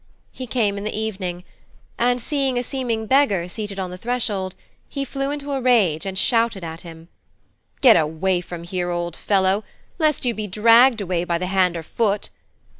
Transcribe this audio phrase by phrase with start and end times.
[0.31, 1.43] He came in the evening,
[1.99, 4.55] and seeing a seeming beggar seated on the threshold,
[4.89, 7.07] he flew into a rage and shouted at him:
[7.81, 9.63] 'Get away from here, old fellow,
[9.99, 12.29] lest you be dragged away by the hand or foot.